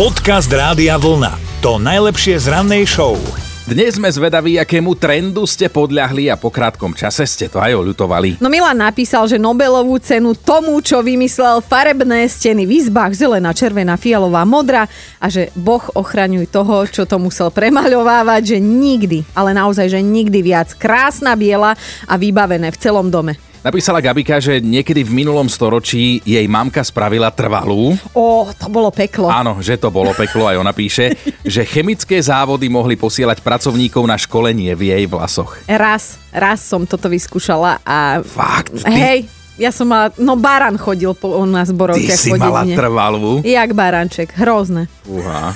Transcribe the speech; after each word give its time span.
Podcast 0.00 0.48
Rádia 0.48 0.96
Vlna. 0.96 1.60
To 1.60 1.76
najlepšie 1.76 2.40
z 2.40 2.48
rannej 2.48 2.88
show. 2.88 3.20
Dnes 3.68 4.00
sme 4.00 4.08
zvedaví, 4.08 4.56
akému 4.56 4.96
trendu 4.96 5.44
ste 5.44 5.68
podľahli 5.68 6.32
a 6.32 6.40
po 6.40 6.48
krátkom 6.48 6.96
čase 6.96 7.28
ste 7.28 7.52
to 7.52 7.60
aj 7.60 7.76
oľutovali. 7.76 8.40
No 8.40 8.48
Milan 8.48 8.80
napísal, 8.80 9.28
že 9.28 9.36
Nobelovú 9.36 10.00
cenu 10.00 10.32
tomu, 10.32 10.80
čo 10.80 11.04
vymyslel 11.04 11.60
farebné 11.60 12.24
steny 12.32 12.64
v 12.64 12.80
izbách, 12.80 13.12
zelená, 13.12 13.52
červená, 13.52 14.00
fialová, 14.00 14.48
modrá 14.48 14.88
a 15.20 15.28
že 15.28 15.52
Boh 15.52 15.84
ochraňuj 15.92 16.48
toho, 16.48 16.88
čo 16.88 17.04
to 17.04 17.20
musel 17.20 17.52
premaľovávať, 17.52 18.56
že 18.56 18.58
nikdy, 18.64 19.20
ale 19.36 19.52
naozaj, 19.52 19.92
že 19.92 20.00
nikdy 20.00 20.40
viac 20.40 20.72
krásna 20.80 21.36
biela 21.36 21.76
a 22.08 22.16
vybavené 22.16 22.72
v 22.72 22.80
celom 22.80 23.12
dome. 23.12 23.49
Napísala 23.60 24.00
Gabika, 24.00 24.40
že 24.40 24.56
niekedy 24.56 25.04
v 25.04 25.12
minulom 25.20 25.44
storočí 25.44 26.24
jej 26.24 26.48
mamka 26.48 26.80
spravila 26.80 27.28
trvalú. 27.28 27.92
Ó, 28.16 28.48
to 28.56 28.72
bolo 28.72 28.88
peklo. 28.88 29.28
Áno, 29.28 29.60
že 29.60 29.76
to 29.76 29.92
bolo 29.92 30.16
peklo, 30.16 30.48
aj 30.48 30.56
ona 30.56 30.72
píše, 30.72 31.12
že 31.44 31.68
chemické 31.68 32.16
závody 32.24 32.72
mohli 32.72 32.96
posielať 32.96 33.44
pracovníkov 33.44 34.00
na 34.08 34.16
školenie 34.16 34.72
v 34.72 34.96
jej 34.96 35.04
vlasoch. 35.04 35.60
Raz, 35.68 36.16
raz 36.32 36.64
som 36.64 36.88
toto 36.88 37.12
vyskúšala 37.12 37.84
a... 37.84 38.24
Fakt? 38.24 38.80
Ty, 38.80 38.88
Hej, 38.88 39.28
ja 39.60 39.68
som 39.68 39.92
mala, 39.92 40.08
no 40.16 40.40
baran 40.40 40.80
chodil 40.80 41.12
po 41.12 41.36
u 41.36 41.44
nás 41.44 41.68
v 41.68 42.00
ty 42.00 42.16
si 42.16 42.32
mala 42.32 42.64
trvalú? 42.64 43.44
Jak 43.44 43.76
baranček, 43.76 44.40
hrozné. 44.40 44.88
Uha. 45.04 45.52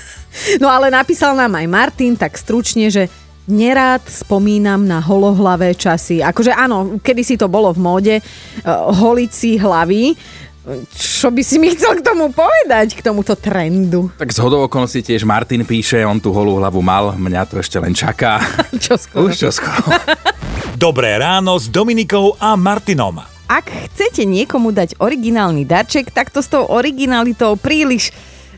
No 0.60 0.68
ale 0.68 0.92
napísal 0.92 1.32
nám 1.32 1.56
aj 1.56 1.66
Martin 1.73 2.20
tak 2.20 2.36
stručne, 2.36 2.92
že 2.92 3.09
nerád 3.48 4.04
spomínam 4.08 4.84
na 4.84 5.00
holohlavé 5.04 5.76
časy. 5.76 6.24
Akože 6.24 6.52
áno, 6.52 7.00
kedy 7.00 7.22
si 7.24 7.34
to 7.36 7.48
bolo 7.48 7.72
v 7.72 7.80
móde, 7.80 8.14
uh, 8.20 8.90
holiť 8.92 9.30
si 9.30 9.50
hlavy. 9.60 10.16
Čo 10.96 11.28
by 11.28 11.44
si 11.44 11.60
mi 11.60 11.68
chcel 11.76 12.00
k 12.00 12.06
tomu 12.08 12.32
povedať, 12.32 12.96
k 12.96 13.04
tomuto 13.04 13.36
trendu? 13.36 14.08
Tak 14.16 14.32
z 14.32 14.40
hodou 14.40 14.64
okolností 14.64 15.04
tiež 15.04 15.28
Martin 15.28 15.60
píše, 15.68 16.00
on 16.08 16.16
tú 16.16 16.32
holú 16.32 16.56
hlavu 16.56 16.80
mal, 16.80 17.12
mňa 17.20 17.44
to 17.44 17.60
ešte 17.60 17.76
len 17.76 17.92
čaká. 17.92 18.40
Čo 18.84 18.96
skoro. 18.96 19.28
Už 19.28 19.36
čo 19.36 19.52
skoro. 19.52 19.92
Dobré 20.80 21.20
ráno 21.20 21.60
s 21.60 21.68
Dominikou 21.68 22.40
a 22.40 22.56
Martinom. 22.56 23.20
Ak 23.45 23.68
chcete 23.68 24.24
niekomu 24.24 24.73
dať 24.73 24.96
originálny 25.04 25.68
darček, 25.68 26.08
tak 26.08 26.32
to 26.32 26.40
s 26.40 26.48
tou 26.48 26.64
originalitou 26.64 27.60
príliš 27.60 28.08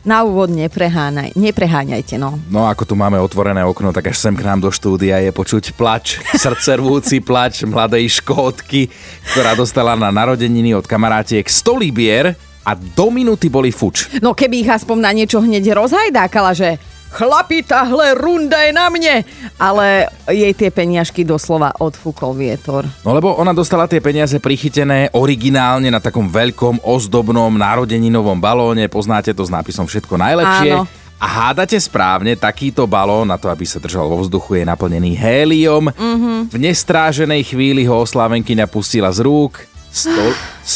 na 0.03 0.25
úvod 0.25 0.51
nepreháňaj, 0.53 1.33
nepreháňajte. 1.37 2.17
No. 2.19 2.37
No 2.51 2.67
ako 2.67 2.83
tu 2.83 2.93
máme 2.97 3.17
otvorené 3.17 3.63
okno, 3.63 3.89
tak 3.95 4.11
až 4.11 4.17
sem 4.17 4.35
k 4.35 4.45
nám 4.45 4.61
do 4.61 4.69
štúdia 4.69 5.21
je 5.23 5.31
počuť 5.31 5.73
plač, 5.73 6.19
srdcervúci 6.35 7.23
plač 7.23 7.63
mladej 7.63 8.21
škótky, 8.21 8.91
ktorá 9.33 9.55
dostala 9.55 9.95
na 9.95 10.13
narodeniny 10.13 10.75
od 10.75 10.85
kamarátiek 10.85 11.45
100 11.45 11.83
libier 11.83 12.35
a 12.67 12.75
do 12.75 13.07
minúty 13.07 13.47
boli 13.47 13.71
fuč. 13.71 14.19
no 14.19 14.35
keby 14.35 14.67
ich 14.67 14.71
aspoň 14.71 14.97
na 14.99 15.11
niečo 15.15 15.39
hneď 15.39 15.71
rozhajdákala, 15.71 16.51
že 16.51 16.75
chlapi, 17.11 17.63
tahle 17.63 18.13
runda 18.15 18.61
je 18.63 18.71
na 18.75 18.87
mne. 18.91 19.23
Ale 19.57 20.11
jej 20.29 20.53
tie 20.53 20.69
peniažky 20.69 21.23
doslova 21.23 21.73
odfúkol 21.79 22.35
vietor. 22.35 22.85
No 23.01 23.15
lebo 23.15 23.35
ona 23.35 23.55
dostala 23.55 23.87
tie 23.89 24.03
peniaze 24.03 24.37
prichytené 24.37 25.11
originálne 25.15 25.89
na 25.89 26.03
takom 26.03 26.27
veľkom 26.27 26.83
ozdobnom 26.83 27.51
narodeninovom 27.55 28.37
balóne, 28.37 28.85
poznáte 28.91 29.33
to 29.33 29.43
s 29.43 29.51
nápisom 29.51 29.87
všetko 29.87 30.15
najlepšie. 30.19 30.71
Áno. 30.77 30.85
A 31.17 31.25
hádate 31.25 31.81
správne, 31.81 32.37
takýto 32.37 32.85
balón, 32.85 33.25
na 33.33 33.41
to, 33.41 33.49
aby 33.49 33.65
sa 33.65 33.81
držal 33.81 34.05
vo 34.05 34.21
vzduchu, 34.21 34.61
je 34.61 34.69
naplnený 34.69 35.17
héliom. 35.17 35.89
Mm-hmm. 35.89 36.37
V 36.53 36.55
nestráženej 36.61 37.41
chvíli 37.41 37.89
ho 37.89 38.05
oslávenkyňa 38.05 38.69
pustila 38.69 39.09
z 39.09 39.25
rúk. 39.25 39.65
100, 39.89 40.13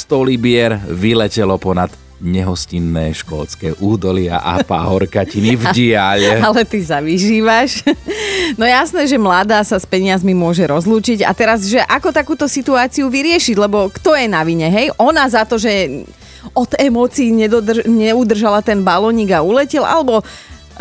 100 0.09 0.29
libier 0.33 0.81
vyletelo 0.89 1.61
ponad 1.61 1.93
nehostinné 2.21 3.17
škótske 3.17 3.73
údolia 3.81 4.37
a 4.37 4.61
pahorkatiny 4.61 5.57
v 5.57 5.63
diale. 5.73 6.37
Ale 6.47 6.61
ty 6.63 6.85
sa 6.85 7.01
vyžívaš. 7.01 7.81
No 8.55 8.63
jasné, 8.63 9.09
že 9.09 9.17
mladá 9.17 9.65
sa 9.65 9.81
s 9.81 9.89
peniazmi 9.89 10.37
môže 10.37 10.63
rozlúčiť 10.69 11.25
a 11.25 11.33
teraz, 11.33 11.65
že 11.65 11.81
ako 11.81 12.13
takúto 12.13 12.45
situáciu 12.45 13.09
vyriešiť, 13.09 13.57
lebo 13.57 13.89
kto 13.89 14.13
je 14.13 14.29
na 14.29 14.45
vine, 14.45 14.69
hej? 14.69 14.93
Ona 15.01 15.25
za 15.27 15.43
to, 15.49 15.57
že 15.57 16.05
od 16.53 16.69
emócií 16.77 17.33
nedodrž- 17.33 17.85
neudržala 17.89 18.61
ten 18.61 18.81
balónik 18.81 19.33
a 19.33 19.45
uletel, 19.45 19.85
alebo 19.85 20.21
e, 20.21 20.23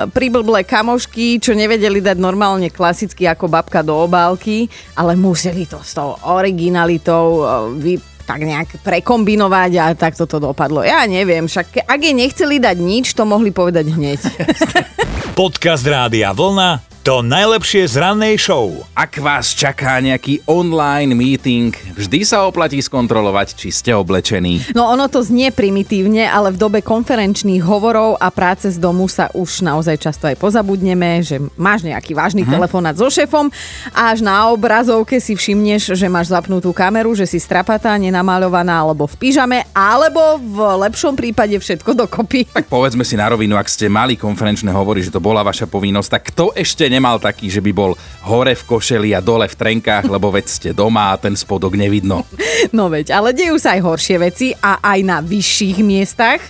priblblé 0.08 0.64
kamošky, 0.64 1.36
čo 1.40 1.52
nevedeli 1.52 2.00
dať 2.00 2.16
normálne 2.16 2.72
klasicky 2.72 3.28
ako 3.28 3.48
babka 3.48 3.84
do 3.84 3.92
obálky, 3.92 4.68
ale 4.96 5.16
museli 5.16 5.68
to 5.68 5.80
s 5.84 5.96
tou 5.96 6.16
originalitou 6.16 7.26
e, 7.28 7.42
vy 7.76 7.92
tak 8.30 8.46
nejak 8.46 8.68
prekombinovať 8.86 9.72
a 9.82 9.84
tak 9.98 10.14
toto 10.14 10.38
dopadlo. 10.38 10.86
Ja 10.86 11.02
neviem, 11.10 11.50
však 11.50 11.82
ak 11.82 11.98
jej 11.98 12.14
nechceli 12.14 12.62
dať 12.62 12.78
nič, 12.78 13.10
to 13.18 13.26
mohli 13.26 13.50
povedať 13.50 13.90
hneď. 13.90 14.20
Podcast 15.38 15.82
Rádia 15.82 16.30
Vlna. 16.30 16.89
To 17.00 17.24
najlepšie 17.24 17.88
z 17.88 17.96
rannej 17.96 18.36
show. 18.36 18.84
Ak 18.92 19.16
vás 19.24 19.56
čaká 19.56 19.96
nejaký 20.04 20.44
online 20.44 21.16
meeting, 21.16 21.72
vždy 21.96 22.28
sa 22.28 22.44
oplatí 22.44 22.76
skontrolovať, 22.76 23.56
či 23.56 23.72
ste 23.72 23.96
oblečení. 23.96 24.68
No 24.76 24.84
ono 24.84 25.08
to 25.08 25.24
znie 25.24 25.48
primitívne, 25.48 26.28
ale 26.28 26.52
v 26.52 26.60
dobe 26.60 26.84
konferenčných 26.84 27.64
hovorov 27.64 28.20
a 28.20 28.28
práce 28.28 28.68
z 28.68 28.76
domu 28.76 29.08
sa 29.08 29.32
už 29.32 29.64
naozaj 29.64 29.96
často 29.96 30.28
aj 30.28 30.36
pozabudneme, 30.44 31.24
že 31.24 31.40
máš 31.56 31.88
nejaký 31.88 32.12
vážny 32.12 32.44
uh-huh. 32.44 32.60
telefonát 32.60 32.92
so 32.92 33.08
šefom 33.08 33.48
a 33.96 34.12
až 34.12 34.20
na 34.20 34.52
obrazovke 34.52 35.24
si 35.24 35.32
všimneš, 35.32 35.96
že 35.96 36.04
máš 36.04 36.28
zapnutú 36.28 36.68
kameru, 36.76 37.16
že 37.16 37.24
si 37.24 37.40
strapatá, 37.40 37.96
nenamalovaná 37.96 38.84
alebo 38.84 39.08
v 39.08 39.16
pyžame, 39.16 39.64
alebo 39.72 40.36
v 40.36 40.84
lepšom 40.84 41.16
prípade 41.16 41.56
všetko 41.56 41.96
dokopy. 41.96 42.44
Tak 42.52 42.68
povedzme 42.68 43.08
si 43.08 43.16
na 43.16 43.32
rovinu, 43.32 43.56
ak 43.56 43.72
ste 43.72 43.88
mali 43.88 44.20
konferenčné 44.20 44.68
hovory, 44.68 45.00
že 45.00 45.08
to 45.08 45.24
bola 45.24 45.40
vaša 45.40 45.64
povinnosť, 45.64 46.10
tak 46.12 46.22
kto 46.36 46.52
ešte 46.52 46.89
nemal 46.90 47.22
taký, 47.22 47.46
že 47.46 47.62
by 47.62 47.70
bol 47.70 47.94
hore 48.26 48.52
v 48.52 48.66
košeli 48.66 49.14
a 49.14 49.22
dole 49.22 49.46
v 49.46 49.54
trenkách, 49.54 50.10
lebo 50.10 50.28
veď 50.34 50.46
ste 50.50 50.70
doma 50.74 51.14
a 51.14 51.20
ten 51.20 51.38
spodok 51.38 51.78
nevidno. 51.78 52.26
No 52.76 52.92
veď, 52.92 53.16
ale 53.16 53.32
dejú 53.32 53.56
sa 53.56 53.72
aj 53.72 53.82
horšie 53.82 54.16
veci 54.20 54.52
a 54.52 54.84
aj 54.84 55.00
na 55.00 55.24
vyšších 55.24 55.80
miestach. 55.80 56.44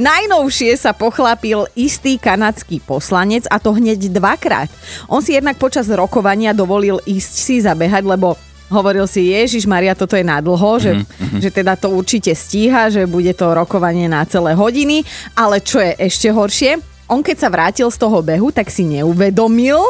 Najnovšie 0.00 0.72
sa 0.72 0.96
pochlapil 0.96 1.68
istý 1.76 2.16
kanadský 2.16 2.80
poslanec 2.80 3.44
a 3.52 3.60
to 3.60 3.76
hneď 3.76 4.08
dvakrát. 4.08 4.72
On 5.04 5.20
si 5.20 5.36
jednak 5.36 5.60
počas 5.60 5.84
rokovania 5.92 6.56
dovolil 6.56 6.96
ísť 7.04 7.32
si 7.36 7.56
zabehať, 7.60 8.08
lebo 8.08 8.40
hovoril 8.70 9.04
si, 9.04 9.34
Ježiš 9.34 9.66
Maria, 9.66 9.98
toto 9.98 10.14
je 10.14 10.24
nadlho, 10.24 10.70
že, 10.78 11.02
mm-hmm. 11.02 11.42
že 11.42 11.50
teda 11.50 11.74
to 11.74 11.90
určite 11.90 12.32
stíha, 12.32 12.88
že 12.88 13.04
bude 13.04 13.34
to 13.34 13.50
rokovanie 13.50 14.06
na 14.06 14.22
celé 14.24 14.54
hodiny, 14.54 15.02
ale 15.34 15.58
čo 15.60 15.82
je 15.82 15.92
ešte 15.98 16.30
horšie, 16.30 16.78
on 17.10 17.26
keď 17.26 17.36
sa 17.42 17.50
vrátil 17.50 17.90
z 17.90 17.98
toho 17.98 18.22
behu, 18.22 18.54
tak 18.54 18.70
si 18.70 18.86
neuvedomil, 18.86 19.82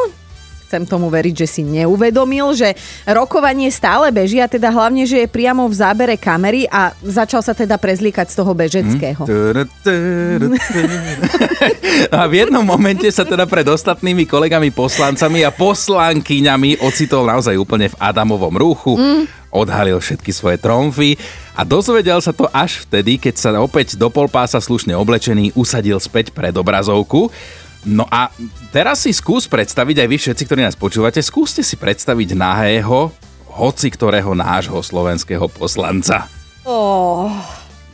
chcem 0.71 0.87
tomu 0.87 1.11
veriť, 1.11 1.43
že 1.43 1.47
si 1.59 1.67
neuvedomil, 1.67 2.55
že 2.55 2.71
rokovanie 3.03 3.67
stále 3.67 4.07
beží 4.07 4.39
a 4.39 4.47
teda 4.47 4.71
hlavne, 4.71 5.03
že 5.03 5.19
je 5.19 5.27
priamo 5.27 5.67
v 5.67 5.75
zábere 5.75 6.15
kamery 6.15 6.63
a 6.71 6.95
začal 7.03 7.43
sa 7.43 7.51
teda 7.51 7.75
prezlíkať 7.75 8.31
z 8.31 8.35
toho 8.39 8.55
bežeckého. 8.55 9.27
A 12.15 12.23
v 12.31 12.33
jednom 12.39 12.63
momente 12.63 13.03
sa 13.11 13.27
teda 13.27 13.43
pred 13.43 13.67
ostatnými 13.67 14.23
kolegami 14.23 14.71
poslancami 14.71 15.43
a 15.43 15.51
poslankyňami 15.51 16.79
ocitol 16.79 17.27
naozaj 17.27 17.59
úplne 17.59 17.91
v 17.91 17.99
Adamovom 17.99 18.55
rúchu. 18.55 18.95
Odhalil 19.51 19.99
všetky 19.99 20.31
svoje 20.31 20.55
tromfy 20.55 21.19
a 21.51 21.61
dozvedel 21.67 22.19
sa 22.23 22.31
to 22.31 22.47
až 22.55 22.87
vtedy, 22.87 23.19
keď 23.19 23.35
sa 23.35 23.49
opäť 23.59 23.99
do 23.99 24.07
polpása 24.07 24.63
slušne 24.63 24.95
oblečený 24.95 25.53
usadil 25.53 25.99
späť 25.99 26.31
pred 26.31 26.55
obrazovku. 26.55 27.27
No 27.81 28.05
a 28.07 28.29
teraz 28.69 29.03
si 29.03 29.11
skús 29.11 29.49
predstaviť, 29.49 30.05
aj 30.05 30.07
vy 30.07 30.17
všetci, 30.21 30.43
ktorí 30.45 30.61
nás 30.61 30.77
počúvate, 30.77 31.19
skúste 31.19 31.65
si 31.65 31.75
predstaviť 31.75 32.37
nahého, 32.37 33.09
hoci 33.51 33.91
ktorého 33.91 34.31
nášho 34.37 34.79
slovenského 34.79 35.49
poslanca. 35.49 36.29
Oh, 36.63 37.33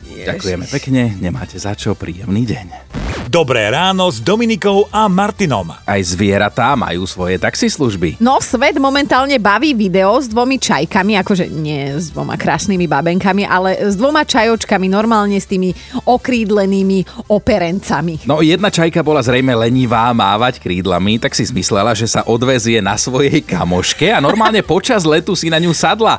Ďakujeme 0.04 0.66
pekne, 0.68 1.16
nemáte 1.16 1.56
za 1.56 1.72
čo, 1.72 1.96
príjemný 1.96 2.44
deň. 2.44 2.97
Dobré 3.28 3.68
ráno 3.68 4.08
s 4.08 4.24
Dominikou 4.24 4.88
a 4.88 5.04
Martinom. 5.04 5.68
Aj 5.84 6.00
zvieratá 6.00 6.72
majú 6.72 7.04
svoje 7.04 7.36
taxislužby. 7.36 8.16
No, 8.24 8.40
svet 8.40 8.80
momentálne 8.80 9.36
baví 9.36 9.76
video 9.76 10.16
s 10.16 10.32
dvomi 10.32 10.56
čajkami, 10.56 11.12
akože 11.20 11.44
nie 11.52 11.92
s 11.92 12.08
dvoma 12.08 12.40
krásnymi 12.40 12.88
babenkami, 12.88 13.44
ale 13.44 13.84
s 13.84 14.00
dvoma 14.00 14.24
čajočkami, 14.24 14.88
normálne 14.88 15.36
s 15.36 15.44
tými 15.44 15.76
okrídlenými 16.08 17.28
operencami. 17.28 18.24
No 18.24 18.40
jedna 18.40 18.72
čajka 18.72 19.04
bola 19.04 19.20
zrejme 19.20 19.52
lenivá 19.52 20.08
mávať 20.16 20.64
krídlami, 20.64 21.20
tak 21.20 21.36
si 21.36 21.44
zmyslela, 21.44 21.92
že 21.92 22.08
sa 22.08 22.24
odvezie 22.24 22.80
na 22.80 22.96
svojej 22.96 23.44
kamoške 23.44 24.08
a 24.08 24.24
normálne 24.24 24.64
počas 24.64 25.04
letu 25.04 25.36
si 25.36 25.52
na 25.52 25.60
ňu 25.60 25.76
sadla. 25.76 26.16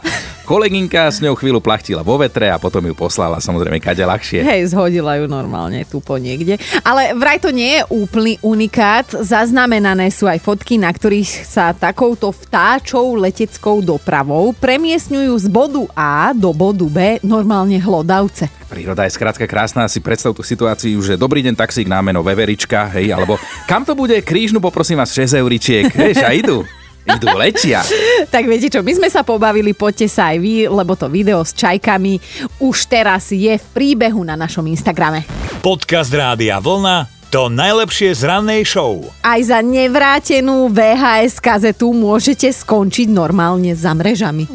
Kolegynka 0.49 1.13
s 1.13 1.21
ňou 1.21 1.37
chvíľu 1.37 1.61
plachtila 1.61 2.01
vo 2.01 2.17
vetre 2.17 2.49
a 2.49 2.57
potom 2.57 2.81
ju 2.81 2.97
poslala 2.97 3.37
samozrejme 3.37 3.77
kade 3.77 4.01
ľahšie. 4.01 4.41
Hej, 4.41 4.73
zhodila 4.73 5.21
ju 5.21 5.29
normálne 5.29 5.85
tu 5.85 6.01
po 6.01 6.17
niekde. 6.17 6.57
Ale 6.81 7.13
vraj 7.13 7.37
to 7.37 7.53
nie 7.53 7.77
je 7.77 7.85
úplný 7.93 8.41
unikát. 8.41 9.05
Zaznamenané 9.13 10.09
sú 10.09 10.25
aj 10.25 10.41
fotky, 10.41 10.81
na 10.81 10.89
ktorých 10.89 11.45
sa 11.45 11.69
takouto 11.77 12.33
vtáčou 12.33 13.13
leteckou 13.21 13.85
dopravou 13.85 14.49
premiesňujú 14.57 15.37
z 15.37 15.47
bodu 15.53 15.85
A 15.93 16.33
do 16.33 16.49
bodu 16.49 16.89
B 16.89 17.21
normálne 17.21 17.77
hlodavce. 17.77 18.49
Príroda 18.73 19.05
je 19.05 19.13
skrátka 19.13 19.45
krásna, 19.45 19.85
si 19.85 20.01
predstav 20.01 20.33
tú 20.33 20.41
situáciu, 20.41 20.97
že 21.05 21.13
dobrý 21.13 21.45
deň 21.45 21.61
taxík 21.61 21.85
na 21.85 22.01
meno 22.01 22.25
Veverička, 22.25 22.89
hej, 22.97 23.13
alebo 23.13 23.37
kam 23.69 23.85
to 23.85 23.93
bude, 23.93 24.17
krížnu 24.25 24.57
poprosím 24.57 24.97
vás 24.97 25.13
6 25.13 25.29
euričiek, 25.45 25.93
vieš, 25.93 26.25
a 26.25 26.33
idú. 26.33 26.65
Idú, 27.07 27.27
letia. 27.35 27.83
Tak 28.33 28.43
viete 28.45 28.67
čo, 28.69 28.83
my 28.83 28.93
sme 28.93 29.09
sa 29.09 29.23
pobavili, 29.23 29.71
poďte 29.73 30.07
sa 30.11 30.35
aj 30.35 30.37
vy, 30.43 30.67
lebo 30.67 30.93
to 30.93 31.07
video 31.07 31.41
s 31.41 31.55
čajkami 31.55 32.19
už 32.59 32.77
teraz 32.91 33.31
je 33.31 33.55
v 33.55 33.65
príbehu 33.73 34.21
na 34.21 34.35
našom 34.35 34.67
Instagrame. 34.67 35.23
Podcast 35.63 36.11
Rádia 36.11 36.59
Vlna 36.59 37.18
to 37.29 37.45
najlepšie 37.45 38.09
z 38.17 38.25
rannej 38.25 38.65
show. 38.65 39.05
Aj 39.21 39.37
za 39.37 39.61
nevrátenú 39.61 40.65
VHS 40.65 41.37
kazetu 41.37 41.93
môžete 41.93 42.49
skončiť 42.49 43.05
normálne 43.05 43.69
za 43.77 43.93
mrežami. 43.93 44.49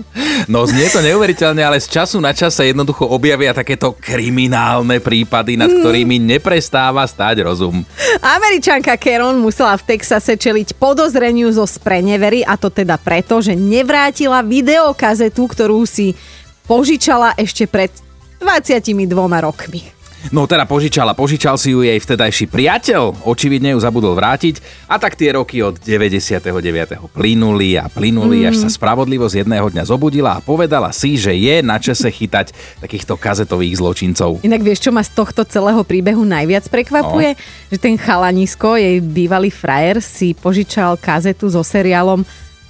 No 0.51 0.67
znie 0.67 0.91
to 0.91 0.99
neuveriteľne, 0.99 1.63
ale 1.63 1.79
z 1.79 1.87
času 1.87 2.19
na 2.19 2.35
čas 2.35 2.59
sa 2.59 2.67
jednoducho 2.67 3.07
objavia 3.07 3.55
takéto 3.55 3.95
kriminálne 3.95 4.99
prípady, 4.99 5.55
nad 5.55 5.71
ktorými 5.71 6.19
neprestáva 6.19 7.07
stáť 7.07 7.47
rozum. 7.47 7.87
Američanka 8.19 8.99
Keron 8.99 9.39
musela 9.39 9.79
v 9.79 9.95
Texase 9.95 10.35
čeliť 10.35 10.75
podozreniu 10.75 11.55
zo 11.55 11.71
sprenevery 11.71 12.43
a 12.43 12.59
to 12.59 12.75
teda 12.75 12.99
preto, 12.99 13.39
že 13.39 13.55
nevrátila 13.55 14.43
videokazetu, 14.43 15.47
ktorú 15.47 15.87
si 15.87 16.19
požičala 16.67 17.39
ešte 17.39 17.71
pred 17.71 17.95
22 18.43 19.15
rokmi. 19.39 19.94
No 20.33 20.49
teda 20.49 20.65
požičala, 20.65 21.13
požičal 21.13 21.61
si 21.61 21.77
ju 21.77 21.85
jej 21.85 22.01
vtedajší 22.01 22.49
priateľ, 22.49 23.29
očividne 23.29 23.77
ju 23.77 23.79
zabudol 23.83 24.17
vrátiť 24.17 24.63
a 24.89 24.97
tak 24.97 25.21
tie 25.21 25.37
roky 25.37 25.61
od 25.61 25.77
99. 25.77 27.13
plynuli 27.13 27.77
a 27.77 27.93
plynuli, 27.93 28.45
mm. 28.45 28.49
až 28.49 28.57
sa 28.65 28.69
spravodlivosť 28.73 29.45
jedného 29.45 29.69
dňa 29.69 29.85
zobudila 29.85 30.41
a 30.41 30.45
povedala 30.45 30.97
si, 30.97 31.21
že 31.21 31.37
je 31.37 31.61
na 31.61 31.77
čase 31.77 32.09
chytať 32.09 32.57
takýchto 32.81 33.21
kazetových 33.21 33.77
zločincov. 33.77 34.41
Inak 34.41 34.65
vieš, 34.65 34.89
čo 34.89 34.91
ma 34.97 35.05
z 35.05 35.13
tohto 35.13 35.45
celého 35.45 35.85
príbehu 35.85 36.25
najviac 36.25 36.73
prekvapuje? 36.73 37.37
No. 37.37 37.41
Že 37.75 37.79
ten 37.85 37.95
chalanisko, 38.01 38.81
jej 38.81 39.05
bývalý 39.05 39.53
frajer, 39.53 40.01
si 40.01 40.33
požičal 40.33 40.97
kazetu 40.97 41.53
so 41.53 41.61
seriálom 41.61 42.25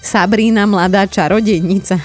Sabrína 0.04 0.68
mladá 0.68 1.08
čarodejnica. 1.08 1.96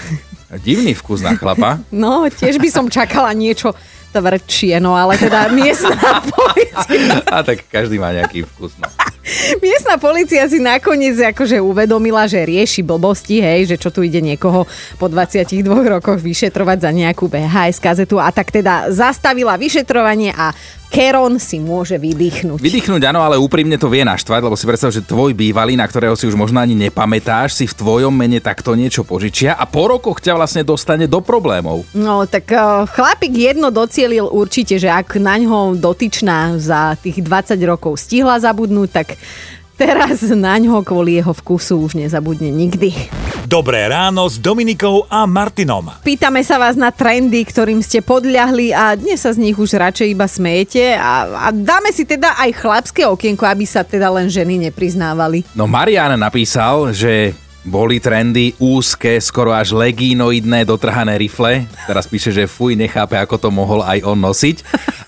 Divný 0.63 0.98
vkus 0.98 1.22
na 1.22 1.38
chlapa. 1.38 1.78
No, 1.94 2.25
tiež 2.25 2.57
by 2.57 2.69
som 2.72 2.86
čakala 2.88 3.36
niečo 3.36 3.75
tvrdšie, 4.09 4.81
no 4.81 4.97
ale 4.97 5.15
teda 5.15 5.50
miestna 5.53 5.95
policia. 6.33 7.21
A 7.29 7.45
tak 7.45 7.65
každý 7.69 8.01
má 8.01 8.13
nejaký 8.13 8.45
vkus, 8.45 8.73
no. 8.81 8.89
Miestna 9.61 10.01
policia 10.01 10.41
si 10.50 10.57
nakoniec 10.57 11.13
akože 11.13 11.61
uvedomila, 11.61 12.25
že 12.25 12.41
rieši 12.41 12.81
blbosti, 12.81 13.38
hej, 13.38 13.69
že 13.69 13.75
čo 13.77 13.94
tu 13.94 14.01
ide 14.01 14.17
niekoho 14.25 14.65
po 14.97 15.06
22 15.06 15.69
rokoch 15.69 16.17
vyšetrovať 16.17 16.77
za 16.81 16.89
nejakú 16.89 17.29
BHS 17.29 17.77
kazetu 17.77 18.17
a 18.17 18.33
tak 18.33 18.50
teda 18.50 18.89
zastavila 18.89 19.53
vyšetrovanie 19.53 20.33
a 20.33 20.50
Keron 20.89 21.38
si 21.38 21.62
môže 21.62 22.01
vydýchnuť. 22.01 22.57
Vydýchnuť 22.57 23.01
áno, 23.13 23.21
ale 23.21 23.38
úprimne 23.38 23.77
to 23.77 23.94
vie 23.94 24.01
naštvať, 24.01 24.41
lebo 24.41 24.57
si 24.57 24.65
predstav, 24.65 24.89
že 24.89 25.06
tvoj 25.06 25.38
bývalý, 25.38 25.77
na 25.77 25.86
ktorého 25.86 26.18
si 26.18 26.25
už 26.25 26.33
možno 26.33 26.57
ani 26.57 26.74
nepamätáš, 26.74 27.53
si 27.53 27.69
v 27.69 27.77
tvojom 27.77 28.09
mene 28.09 28.41
takto 28.41 28.74
niečo 28.74 29.06
požičia 29.06 29.53
a 29.53 29.69
po 29.69 29.86
rokoch 29.86 30.18
ťa 30.18 30.33
vlastne 30.33 30.65
dostane 30.65 31.06
do 31.06 31.21
problémov. 31.21 31.86
No 31.94 32.25
tak 32.25 32.50
uh, 32.50 32.89
chlapík 32.89 33.38
jedno 33.38 33.69
docielil 33.69 34.25
určite, 34.33 34.81
že 34.81 34.89
ak 34.89 35.21
na 35.21 35.38
ňo 35.38 35.77
dotyčná 35.77 36.57
za 36.57 36.97
tých 36.97 37.21
20 37.21 37.53
rokov 37.69 38.01
stihla 38.01 38.42
zabudnúť, 38.42 38.89
tak 38.89 39.07
Teraz 39.80 40.28
na 40.36 40.60
ňo 40.60 40.84
kvôli 40.84 41.24
jeho 41.24 41.31
vkusu 41.31 41.88
už 41.88 41.96
nezabudne 41.96 42.52
nikdy. 42.52 42.92
Dobré 43.48 43.88
ráno 43.88 44.28
s 44.28 44.36
Dominikou 44.36 45.08
a 45.08 45.24
Martinom. 45.24 45.96
Pýtame 46.04 46.44
sa 46.44 46.60
vás 46.60 46.76
na 46.76 46.92
trendy, 46.92 47.48
ktorým 47.48 47.80
ste 47.80 48.04
podľahli 48.04 48.76
a 48.76 49.00
dnes 49.00 49.24
sa 49.24 49.31
z 49.31 49.40
nich 49.40 49.56
už 49.56 49.80
radšej 49.80 50.12
iba 50.12 50.28
smejete 50.28 51.00
a, 51.00 51.48
a 51.48 51.56
dáme 51.56 51.96
si 51.96 52.04
teda 52.04 52.36
aj 52.44 52.60
chlapské 52.60 53.08
okienko, 53.08 53.48
aby 53.48 53.64
sa 53.64 53.88
teda 53.88 54.12
len 54.12 54.28
ženy 54.28 54.68
nepriznávali. 54.68 55.48
No 55.56 55.64
Marian 55.64 56.12
napísal, 56.20 56.92
že 56.92 57.31
boli 57.64 58.04
trendy 58.04 58.52
úzke, 58.60 59.16
skoro 59.24 59.56
až 59.56 59.72
legínoidné 59.72 60.68
dotrhané 60.68 61.16
rifle. 61.16 61.64
Teraz 61.88 62.04
píše, 62.04 62.36
že 62.36 62.52
fuj, 62.52 62.76
nechápe, 62.76 63.16
ako 63.16 63.48
to 63.48 63.50
mohol 63.52 63.80
aj 63.80 64.04
on 64.04 64.20
nosiť. 64.20 64.60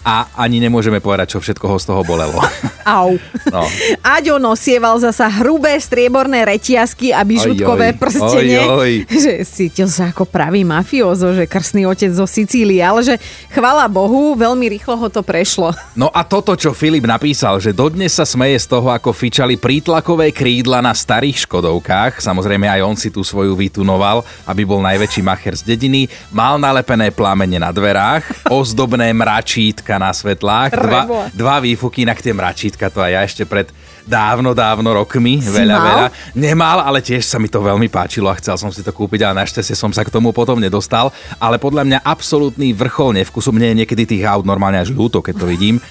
A 0.08 0.32
ani 0.40 0.64
nemôžeme 0.64 1.04
povedať, 1.04 1.36
čo 1.36 1.44
všetko 1.44 1.66
ho 1.68 1.76
z 1.76 1.86
toho 1.92 2.02
bolelo. 2.08 2.40
Au. 2.86 3.18
No. 3.52 3.64
Aďo 4.16 4.38
nosieval 4.38 4.98
zasa 5.02 5.30
hrubé 5.30 5.78
strieborné 5.78 6.46
reťazky 6.46 7.14
a 7.14 7.22
bižutkové 7.26 7.96
prstenie. 7.96 8.62
Oj, 8.62 9.06
oj. 9.06 9.12
Že 9.12 9.34
cítil 9.46 9.88
sa 9.90 10.10
ako 10.10 10.26
pravý 10.26 10.66
mafiozo, 10.66 11.34
že 11.34 11.46
krstný 11.46 11.86
otec 11.86 12.12
zo 12.14 12.26
Sicílie, 12.26 12.80
ale 12.82 13.04
že 13.04 13.16
chvala 13.52 13.86
Bohu, 13.92 14.34
veľmi 14.38 14.72
rýchlo 14.72 14.96
ho 14.96 15.08
to 15.12 15.22
prešlo. 15.26 15.74
No 15.92 16.08
a 16.08 16.24
toto, 16.24 16.56
čo 16.56 16.72
Filip 16.72 17.04
napísal, 17.04 17.60
že 17.60 17.76
dodnes 17.76 18.16
sa 18.16 18.24
smeje 18.24 18.64
z 18.64 18.72
toho, 18.72 18.90
ako 18.96 19.12
fičali 19.12 19.60
prítlakové 19.60 20.32
krídla 20.32 20.80
na 20.80 20.96
starých 20.96 21.46
Škodovkách, 21.46 22.24
samozrejme 22.24 22.64
aj 22.66 22.82
on 22.82 22.96
si 22.96 23.12
tú 23.12 23.22
svoju 23.22 23.54
vytunoval, 23.60 24.24
aby 24.48 24.64
bol 24.64 24.80
najväčší 24.80 25.22
macher 25.22 25.54
z 25.60 25.68
dediny, 25.68 26.08
mal 26.32 26.56
nalepené 26.58 27.12
plámene 27.12 27.60
na 27.60 27.76
dverách, 27.76 28.24
ozdobné 28.62 29.12
mračítka 29.12 30.00
na 30.00 30.16
svetlách, 30.16 30.72
dva, 30.80 31.02
dva 31.36 31.58
výfuky, 31.60 32.08
na 32.08 32.16
tie 32.16 32.32
mračítka, 32.32 32.71
to 32.78 33.00
aj 33.02 33.12
ja 33.12 33.22
ešte 33.26 33.44
pred 33.44 33.68
dávno, 34.06 34.54
dávno 34.54 34.94
rokmi, 34.94 35.42
si 35.42 35.50
veľa, 35.52 35.78
mal? 35.78 35.86
veľa. 35.86 36.08
Nemal, 36.38 36.78
ale 36.82 37.00
tiež 37.02 37.26
sa 37.26 37.38
mi 37.38 37.48
to 37.48 37.62
veľmi 37.62 37.88
páčilo 37.88 38.30
a 38.30 38.38
chcel 38.38 38.58
som 38.58 38.70
si 38.74 38.82
to 38.82 38.94
kúpiť, 38.94 39.26
ale 39.26 39.46
našťastie 39.46 39.78
som 39.78 39.94
sa 39.94 40.06
k 40.06 40.14
tomu 40.14 40.34
potom 40.34 40.58
nedostal. 40.58 41.14
Ale 41.38 41.62
podľa 41.62 41.86
mňa 41.86 42.00
absolútny 42.06 42.74
vrchol 42.74 43.22
nevkusu, 43.22 43.50
mne 43.54 43.74
je 43.74 43.80
niekedy 43.86 44.04
tých 44.08 44.24
aut 44.26 44.46
normálne 44.46 44.82
až 44.82 44.94
ľúto, 44.94 45.22
keď 45.22 45.36
to 45.42 45.46
vidím. 45.50 45.78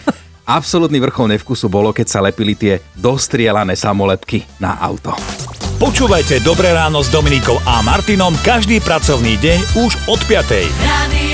Absolútny 0.50 0.98
vrchol 0.98 1.38
nevkusu 1.38 1.70
bolo, 1.70 1.94
keď 1.94 2.06
sa 2.10 2.18
lepili 2.18 2.58
tie 2.58 2.82
dostrielané 2.98 3.78
samolepky 3.78 4.42
na 4.58 4.82
auto. 4.82 5.14
Počúvajte 5.78 6.42
Dobré 6.42 6.74
ráno 6.74 7.00
s 7.00 7.08
Dominikou 7.08 7.56
a 7.62 7.80
Martinom 7.86 8.34
každý 8.42 8.82
pracovný 8.82 9.38
deň 9.38 9.58
už 9.78 9.92
od 10.10 10.20
5. 10.26 10.44
Radio. 10.84 11.29